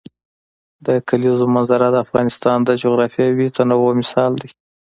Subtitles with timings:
[0.85, 4.49] د کلیزو منظره د افغانستان د جغرافیوي تنوع مثال دی.